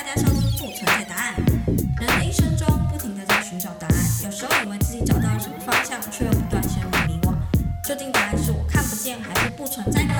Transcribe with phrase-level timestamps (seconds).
[0.00, 1.34] 大家相信不存在答案。
[2.00, 3.94] 人的一生中，不停的在寻找答案，
[4.24, 7.34] 有时候以为自己找到了什么方向，却又不断陷入迷惘。
[7.86, 10.14] 究竟答案是我看不见，还是不存在呢？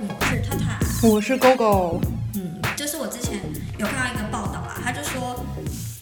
[0.00, 2.00] 我是塔塔，我是 GoGo。
[2.34, 3.40] 嗯，就是我之前
[3.78, 5.46] 有看到一个报道啊，他就说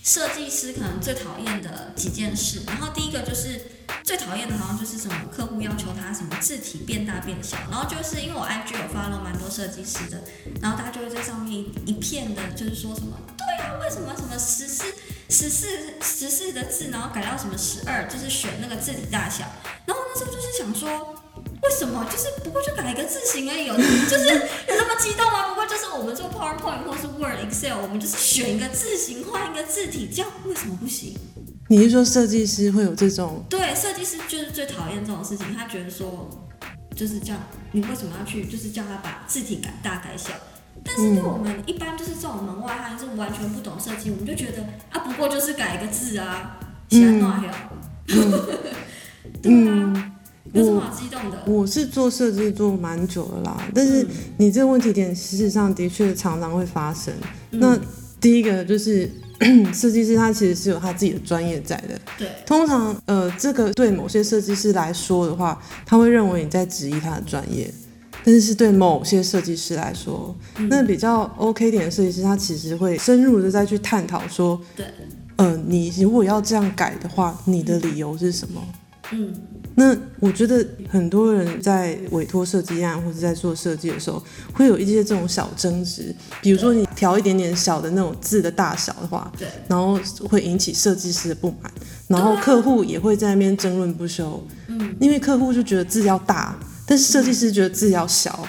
[0.02, 3.61] 设计师可能最讨厌的几件事，然后第一个就是。
[4.11, 10.21] 最讨厌的好像就是什么客户要求他什么字体变大变小，然后就是因为我 IG 有发了蛮多设计师的，
[10.61, 14.93] 然后大家就会在上面一片的，就是说什么对啊，为什么什么十四
[15.29, 15.69] 十四
[16.03, 19.45] 十四的字，然后改到什么十二，就是选那个字体大小，
[19.87, 21.15] 然后那时候就是想说，
[21.62, 25.51] 为什么就是不过就改一个字型而已，有就是有那么激动吗？
[25.51, 31.17] 不过就是我们做 PowerPoint 或是 Word、Excel，我们就是选一个字型换一个字体，这样为什么不行？
[31.70, 33.45] 你是说设计师会有这种？
[33.48, 35.55] 对，设计师就是最讨厌这种事情。
[35.55, 36.28] 他觉得说，
[36.97, 37.38] 就是这样，
[37.70, 40.30] 你为什么要去，就是叫他把字体改大改小？
[40.83, 46.58] 但是对我们一般就是这种门外汉，是完全不懂设计，我们就觉得啊，不过就是改一个字啊？
[49.45, 50.12] 嗯，
[50.52, 51.45] 有什么好激动的？
[51.47, 54.05] 我是做设计做蛮久了啦，但是
[54.39, 57.14] 你这个问题点，事实上的确常常会发生。
[57.52, 57.78] 嗯、那
[58.20, 59.08] 第一个就是。
[59.72, 61.98] 设计师他其实是有他自己的专业在的。
[62.19, 62.28] 对。
[62.46, 67.72] 通常，呃，这个对某些设计师来说的话，他会认为你在质疑他的专业。
[68.22, 74.84] 但是，对某些设计师来说，嗯、那比较 OK 点的设计师，他其实会深入的再去探讨说，对。
[75.36, 78.62] 呃，你如果要这样改的话，你的理由是什么？
[79.12, 79.34] 嗯。
[79.81, 86.14] 那我觉得很多人在委托设计案或者在做设计的时候，会有一些这种小争执。
[86.42, 91.73] 比如说你调一点点小的那种字的大小的话，对，然后会引起设计师的不满，
[92.08, 94.47] 然后客户也会在那边争论不休。
[94.67, 98.47] 嗯，因为客户就觉得字要大，但是设计师觉得字要小，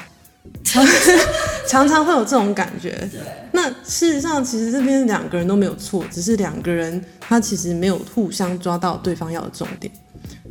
[0.66, 0.86] 常
[1.66, 2.90] 常常会有这种感觉。
[3.10, 3.22] 对，
[3.54, 9.90] 那事实上其实这边两个人都没有错，只是两个人他其实没有互相抓到对方要的重点。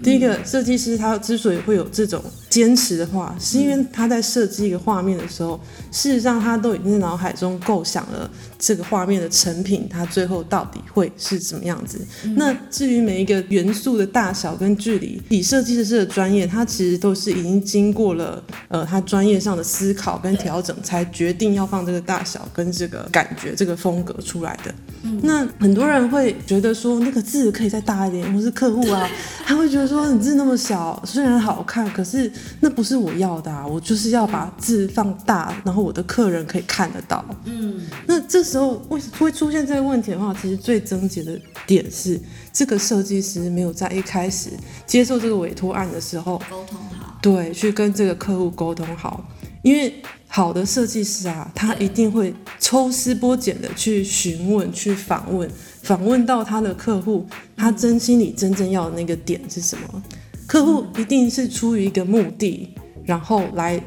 [0.03, 8.29] 第一个设计师他之所以会有这种坚持的话，是因为他在设计一个画面的时候，事实上他都已经在脑海中构想了
[8.59, 12.01] 这个画面的成品，它最后到底会是什么样子。
[12.37, 24.75] 那至于每一个元素的大小跟距离，以设计师的专业，他其实都是已经经过了呃他专业上的思考跟调整，才决定要放这个大小跟这个感觉、这个风格出来的。
[25.23, 29.09] 那很多人会觉得说，那个字可以再大一点，或是客户啊，
[29.47, 32.31] 他会觉得说，你字那么小，虽然好看，可是
[32.61, 37.25] 那不是我要的啊，我就是要把字放大，然后我的客人可以看得到。
[37.45, 42.21] 嗯，那这时候为会出现这个问题的话，其实最症结的点是，
[42.53, 44.51] 这个设计师没有在一开始
[44.87, 49.29] 接受这个委托案的时候沟通好，对，去跟这个客户沟通好，
[49.63, 50.03] 因为。
[50.33, 55.51] 好的设计师啊，他一定会抽丝剥茧的去询问、去访问，
[55.83, 57.27] 访问到他的客户，
[57.57, 60.03] 他真心里真正要的那个点是什么？
[60.47, 62.75] 客户一定是出于一个目的，
[63.05, 63.81] 然后来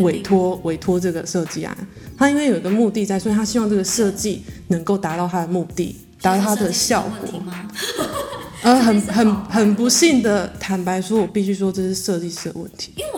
[0.00, 1.76] 委托委托这个设计案。
[2.16, 7.42] 他因为有一个目的在，所以他希望这个设计能够达到他的目的，达到他的效果。
[8.62, 12.92] 呃，很很 很不幸的，坦白说，我必须说这是设计师的问题。
[12.96, 13.10] 因为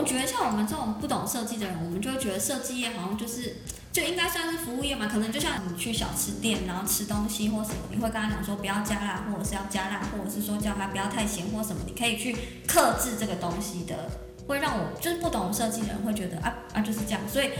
[0.48, 3.58] 我们这种不懂设计的人，我们就会觉得设计业好像就是
[3.92, 5.06] 就应该算是服务业嘛。
[5.06, 12.34] 可能就像你去小吃店，然后吃东西或什么，你会跟他讲说不要加辣，或者是要加辣，或者是说叫他不要太咸或什么，你可以去
[12.66, 14.10] 克制这个东西的，
[14.46, 17.20] 会让我就是不懂设计的人会觉得啊啊就是这样。
[17.30, 17.50] 所以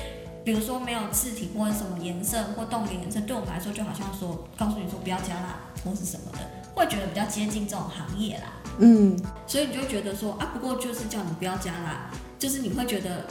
[0.45, 6.39] 比如说没有字体或者什么颜色或动的颜色，对我们来说就好像说告诉你说不要加辣或是什么的。
[6.79, 8.45] 会觉得比较接近这种行业啦，
[8.79, 9.17] 嗯，
[9.47, 13.27] 所以你就觉得说啊，不过就是叫你不要加啦，就是你会觉得，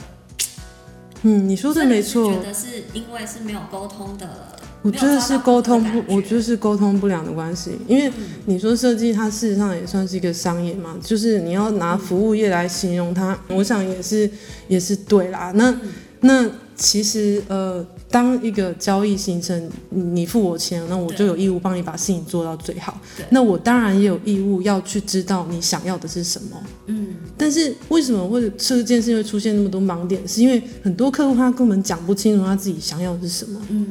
[1.22, 8.12] 嗯，你说的没错，觉得是因为是没有沟通的，我觉得是沟通不，我觉得是沟通不良的关系，因为
[8.44, 14.30] 你说设计它事实上也算是一个商业嘛，就是你要拿服务业来形容它，我想也是
[14.68, 15.74] 也是对啦，那
[16.20, 16.50] 那。
[16.78, 22.96] 其实，呃，当一个交易形成，你付我钱，那我就有义务帮你把事情做到最好。
[23.30, 26.56] 那我当然也有义务要去知道你想要的是什么。
[26.86, 27.16] 嗯。
[27.36, 30.26] 但是为什么会这件事会出现那么多盲点？
[30.26, 33.60] 是因为很多客户他根本讲不清楚他自己想要的是什么。
[33.70, 33.86] 嗯。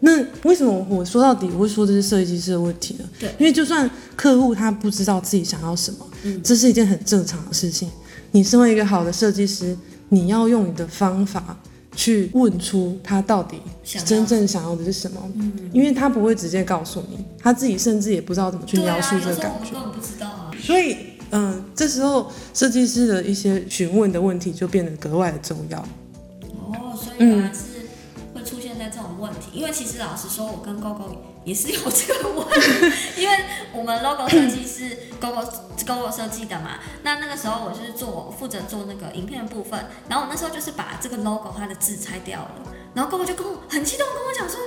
[0.00, 3.08] 那为什么我说到底我会说这是设计师的问题呢？
[3.20, 3.30] 对。
[3.38, 7.88] 因为就算客户他不知道自己想要什么，嗯，这是一件很正常的事情。
[8.32, 9.76] 你身为一个好的设计师，
[10.08, 11.56] 你要用你的方法。
[11.96, 13.60] 去问出他到底
[14.04, 20.50] 真正想要的是什么，嗯，因为他不会直接告诉你，他自己甚至也不知道怎么去描述这个感觉，啊、不知道啊。
[20.60, 20.96] 所以，
[21.30, 25.78] 嗯、呃，这时候设计师的一些询问的问题就变得格外的重要。
[25.78, 27.86] 哦，所以原来是
[28.34, 32.92] 会出现在这种问问题，因为其实老实说，我跟 GoGo 也是有这个问题，
[33.22, 33.36] 因为
[33.72, 35.46] 我们 logo 设计是 GoGo
[35.86, 36.78] GoGo 设计的嘛。
[37.02, 42.50] 那那个时候我就是做负责做那个影片的部分，然后我那时候就是把这个 logo 它的字拆掉了，
[42.94, 44.58] 然后 GoGo 就跟我很激动跟我讲说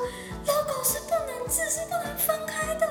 [0.45, 2.87] ，logo 是不能字是不能分开的。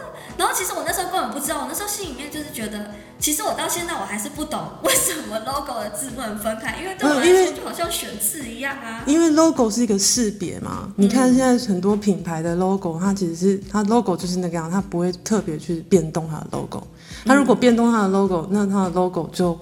[0.46, 9.02] 然后其实我那时候根本不知道，我那时候心里面就是觉得，其实我到现在我还是不懂为什么 logo 的字不能分开，因为对我来说就好像选字一样啊。
[9.08, 16.80] 因为 logo 是一个识别嘛，你看现在很多品牌的 logo，它其实是它 logo 就是那个样，它不会特别去变动它的 logo。
[17.24, 19.58] 它如果变动它的 logo，那它的 logo 就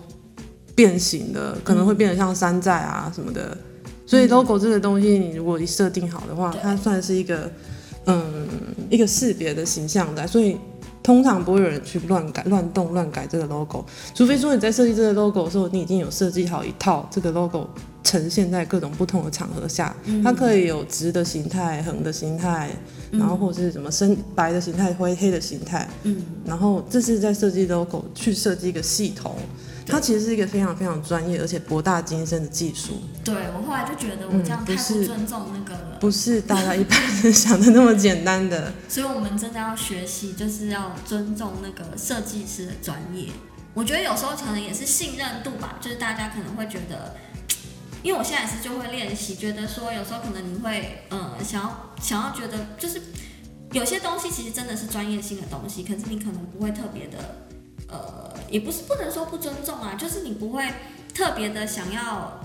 [0.74, 3.56] 变形了，可能会变得像山寨啊什么的。
[4.06, 7.50] 所以 logo 这个东西，你如果一设定好的话，它算是一个。
[8.06, 8.46] 嗯，
[8.90, 10.58] 一个识别的形象在，所以
[11.04, 13.84] 通常不会有人去乱改、乱动、乱改这个 logo，
[14.14, 17.68] 除非说你在设计这个 logo 的时候，你已经有设计好一套这个 logo
[18.02, 22.70] 呈现在各种不同的场合下，它可以有直的形态、横的形态，
[23.12, 29.36] 然后或者是什么深白的形态、灰黑的形态，嗯，然后这是在设计 logo 去设计一个系统。
[29.86, 33.02] 它其实是一个非常非常专业而且博大精深的技术。
[33.22, 35.90] 对，我后来就觉得我这样太不尊重那个了。
[35.92, 38.72] 嗯、不，是不是大家一般人想的那么简单的。
[38.88, 43.28] 所以我们真的要学习，就是要尊重那个设计师的专业。
[43.74, 47.14] 我觉得有时候可能也是信任度吧，就是大家可能会觉得，
[48.02, 53.02] 因为我现在也是就会练习，觉得说有时候可能你会嗯想要想要觉得，就是
[53.72, 57.18] 有些东西其实真的是专业性的东西，可是你可能不会特别的。
[57.88, 60.68] 呃，也不是不能说不尊重啊，就是你不会
[61.14, 62.40] 特别的想要，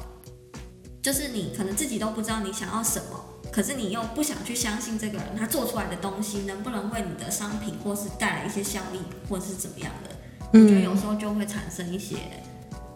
[1.01, 3.19] 就是你可能自己都不知道你想要什么，
[3.51, 10.09] 可是你又不想去相信这个人他做出来的东西能不能为你的商品或是带来一些效益，或是怎么样的，
[10.53, 12.17] 嗯，我觉得有时候就会产生一些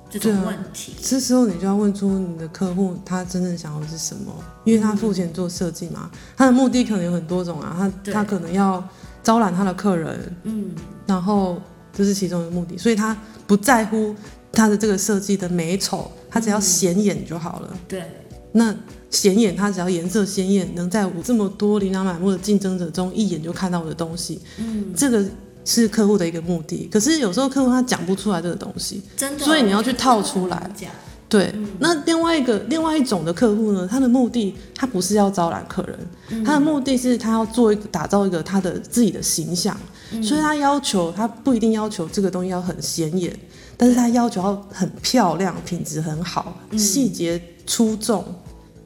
[0.10, 0.96] 这种问题。
[1.02, 4.32] 这时候你就要问出你的客户他真正想要的是什么，
[4.64, 7.76] 因为他付钱做设计嘛，他的目的可能有很多种啊，
[8.06, 8.88] 他他可能要
[9.24, 10.76] 招揽他的客人，嗯，
[11.08, 11.60] 然后。
[11.96, 14.16] 这是其中的目的，所以他不在乎
[14.52, 17.70] 他的这个设计的美丑，他只要显眼就好了。
[17.72, 18.04] 嗯、对，
[18.54, 18.76] 那
[19.10, 25.24] 显眼，他只要颜色鲜艳，能在我这么多琳琅满目的竞争者中一眼就看到我的东西，嗯，这个
[25.66, 26.90] 是客户的一个目的。
[26.92, 30.72] 可是有时候客户他讲不出来这个东西，真的，所以你要去套出来。
[31.34, 35.98] 对，那另外一个另外一种的客户呢，他的目的他不是要招揽客人，
[36.30, 39.76] 嗯，他的目的是他要做一个打造一个他的自己的形象，
[40.12, 43.36] 嗯，所以他要求他不一定要求这个东西要很显眼，
[43.76, 48.24] 但是他要求要很漂亮，品质很好，细节出众，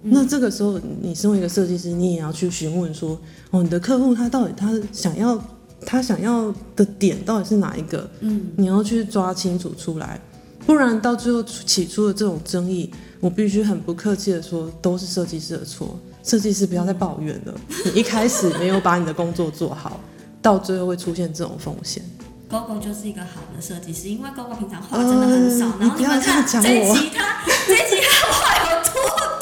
[0.04, 0.12] 嗯。
[0.14, 3.20] 那这个时候，你身为一个设计师，你也要去询问说，
[3.52, 5.38] 哦，你的客户他到底他想要
[5.86, 8.10] 他想要的点到底是哪一个？
[8.22, 10.22] 嗯，你要去抓清楚出来。
[10.68, 15.98] 不然到最后起初的这种争议，我必须很不客气的说，都是设计师的错。
[16.22, 17.54] 设计师不要再抱怨了，
[17.86, 19.98] 你一开始没有把你的工作做好，
[20.42, 22.04] 到最后会出现这种风险。
[22.52, 28.94] GoGo 就是一个好的设计师，因为 GoGo 平常话真的很少，呃、然后你们看这一集他这一集他话有多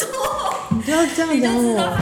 [0.06, 1.98] 多，你不要这样讲我。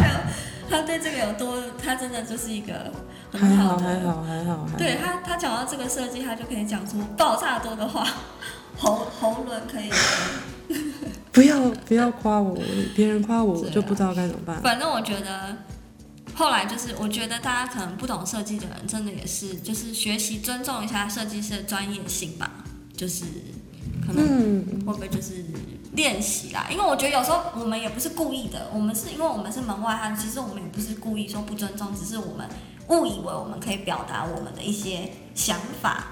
[0.69, 2.91] 他对这个有多，他真的就是一个
[3.31, 4.77] 很好的，还好还好还好。
[4.77, 8.05] 对他，他讲到这个设计，他就可以讲出爆炸多的话。
[8.77, 9.89] 喉喉轮可以，
[11.31, 12.57] 不要不要夸我，
[12.95, 14.61] 别人夸我我就不知道该怎么办。
[14.61, 15.55] 反正我觉得，
[16.33, 22.50] 后来就是我觉得大家可能不懂设计的人，真的也是就是学习尊重一下设计师的专业性吧。
[22.95, 23.25] 就是
[24.05, 24.24] 可能
[24.86, 25.43] 会不会就是
[25.93, 26.67] 练习啦？
[26.71, 32.48] 因为我觉得有时候我们也不是故意的，我们是因为我们是门外汉，其实我们也不是故意说不尊重，只是我们
[32.89, 36.03] 误以为我们可以表达我们的一些想法，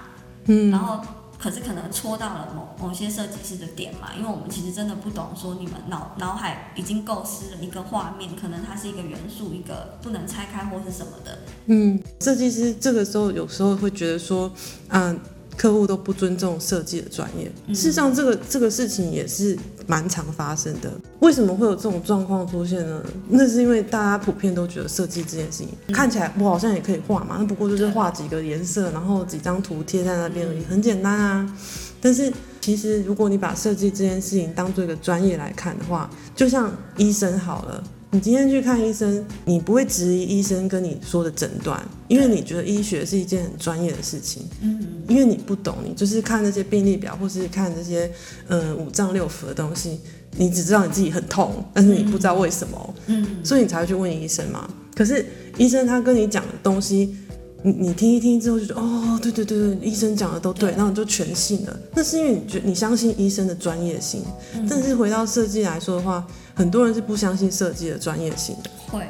[0.46, 1.00] 嗯，然后。
[1.42, 11.38] 可是可能戳到了某某些设计师的点嘛，因为我们其实真的不懂，说你们脑脑海已经构思了一个画面，可能它是一个元素，一个不能拆开或是什么的。
[11.66, 14.48] 嗯，设计师这个时候有时候会觉得说，
[14.90, 15.18] 嗯。
[15.56, 19.56] 客户都不尊重设计的专业，事实上，这个这个事情也是
[19.86, 20.90] 蛮常发生的。
[21.20, 23.02] 为什么会有这种状况出现呢？
[23.28, 31.56] 那是因为大家普遍都觉得设计这件事情看起来我好像也可以画嘛，那不过就是画几个颜色，然后几张图贴在那边而已，很简单啊。
[32.00, 37.84] 但是其实如果你把设计这件事情当做一个专业来看的话，就像医生好了。
[38.14, 44.42] 你今天去看医生，你不会质疑医生跟你说的诊断，因为你觉得医学是一件很专业的事情。
[44.60, 48.12] 嗯，因为你不懂，你就是看那些病历表，或是看这些
[48.48, 49.98] 嗯五脏六腑的东西，
[50.36, 52.94] 你只知道你自己很痛，但是你不知道为什么。
[53.06, 54.68] 嗯，所以你才会去问医生嘛。
[54.94, 55.24] 可是
[55.56, 57.16] 医生他跟你讲的东西，
[57.62, 61.80] 你你听一听之后就觉得哦，对对对对，医生讲的都对，然后你就全信了。
[61.94, 64.22] 那是因为你觉你相信医生的专业性。
[64.68, 66.26] 但是回到设计来说的话。
[66.54, 69.06] 很多人是不相信设计的专业性的，会，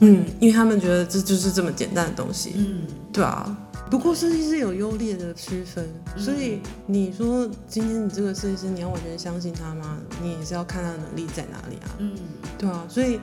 [0.00, 2.52] 嗯，因为他们觉得这就是这么简单的东西。
[2.56, 3.56] 嗯，对啊。
[3.90, 9.98] 不过设计师有优劣的区分，所以你说今天你这个设计师，你要完全相信他吗？
[10.20, 11.94] 你也是要看他的能力在哪里啊。
[11.98, 12.12] 嗯，
[12.58, 12.84] 对啊。
[12.88, 13.20] 所以，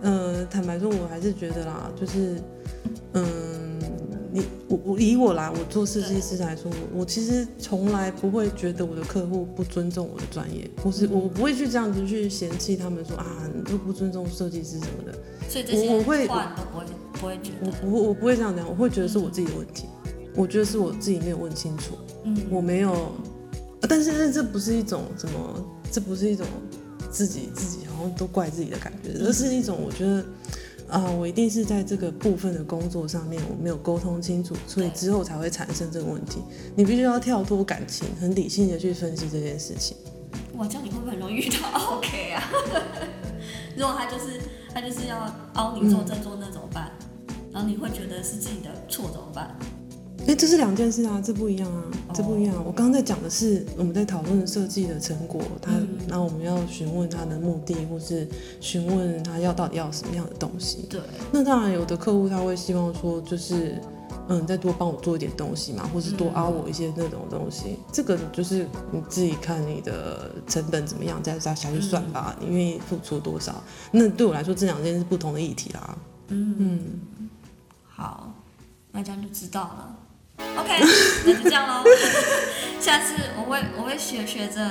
[0.00, 2.42] 呃，坦白说，我还是觉得啦，就是，
[3.12, 3.24] 嗯，
[4.32, 15.18] 你我我以我来，我做设计师来说，我其实从来不会觉得我的客户不尊重我的专业，不是我不会去这样子去嫌弃他们说啊，你都不尊重设计师什么的。
[15.48, 15.88] 所以这些
[16.26, 17.66] 话都不会不会觉得。
[17.66, 19.86] 我不我不会这样讲，我会觉得是我自己的问题。
[20.36, 23.12] 我觉得是我自己没有问清楚，嗯，我没有，
[23.80, 26.46] 但是这不是一种什么，这不是一种
[27.10, 30.24] 自己自己好像都怪自己的感觉，而是一种我觉得
[30.90, 36.40] 啊、呃，我一定是在这个部分的工作上面我没有沟通清楚，所以之后才会产生这个问题。
[36.74, 39.96] 你必须要跳脱感情，很理性的去分析这件事情。
[40.54, 42.42] 哇，这样你会不会很容易遇到 OK 啊？
[43.76, 44.40] 如果他就是
[44.74, 46.90] 他就是要凹你做这做那怎么办？
[47.28, 49.56] 嗯、然后你会觉得是自己的错怎么办？
[50.30, 51.82] 哎，这是两件事啊，这不一样啊，
[52.14, 52.54] 这不一样。
[52.64, 55.72] 我刚刚在讲的是我们在讨论设计的成果，他，
[56.06, 58.28] 然后我们要询问他的目的，或是
[58.60, 60.86] 询问他要到底要什么样的东西。
[60.88, 61.00] 对。
[61.32, 63.82] 那当然，有的客户他会希望说，就是
[64.28, 67.76] 嗯，再多帮我做一点东西嘛，或是多凹我一些那种东西。
[67.90, 72.36] 这个就是你自己看你的成本怎么样，再再下去算吧。
[72.38, 73.60] 你愿意付出多少？
[73.90, 75.98] 那对我来说，这两件是不同的议题啦。
[76.28, 77.30] 嗯嗯。
[77.88, 78.32] 好，
[78.92, 79.96] 那这样就知道了。
[80.56, 80.72] OK，
[81.26, 81.84] 那就这样喽。
[82.80, 84.68] 下次我会我会学学着，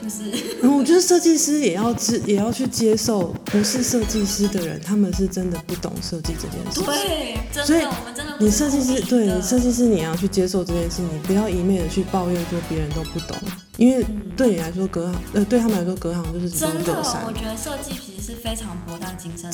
[0.00, 0.24] 就是。
[0.68, 6.80] 我觉得设计师也要知也要去接受，不是设计师的人，他们是真的不懂设计这件事。
[6.82, 8.34] 对，所以我们真的。
[8.38, 13.34] 你设计师，对，设计师你要去接受这件事，你不要一昧的去抱怨说别人都不懂，
[13.78, 14.04] 因为
[14.36, 16.72] 对你来说隔行，呃，对他们来说隔行就是隔山。
[16.74, 19.48] 真的，我觉得设计其实是非常博大精深。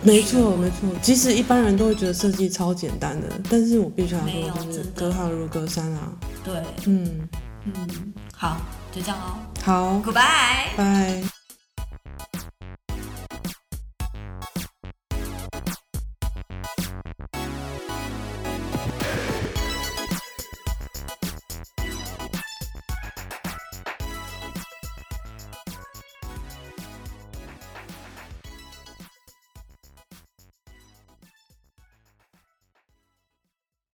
[0.00, 0.88] 没错，没错。
[1.02, 6.10] 即使一般人都会觉得设计超简单的，但是我必须要说，就是隔行如隔山啊。
[6.42, 6.54] 对，
[6.86, 7.28] 嗯
[7.66, 8.56] 嗯，好，
[8.90, 9.26] 就这样喽。
[9.62, 11.13] 好，Goodbye，拜。